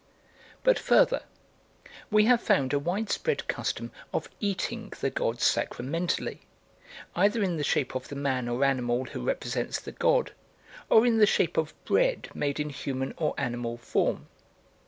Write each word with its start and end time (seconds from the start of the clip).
But, 0.63 0.79
further, 0.79 1.25
we 2.09 2.25
have 2.25 2.41
found 2.41 2.73
a 2.73 2.79
widespread 2.79 3.47
custom 3.47 3.91
of 4.11 4.29
eating 4.39 4.91
the 4.99 5.11
god 5.11 5.39
sacramentally, 5.39 6.41
either 7.15 7.43
in 7.43 7.57
the 7.57 7.63
shape 7.63 7.93
of 7.93 8.07
the 8.07 8.15
man 8.15 8.47
or 8.47 8.63
animal 8.63 9.05
who 9.05 9.21
represents 9.21 9.79
the 9.79 9.91
god, 9.91 10.31
or 10.89 11.05
in 11.05 11.19
the 11.19 11.27
shape 11.27 11.55
of 11.55 11.75
bread 11.85 12.29
made 12.33 12.59
in 12.59 12.71
human 12.71 13.13
or 13.17 13.35
animal 13.37 13.77
form. 13.77 14.25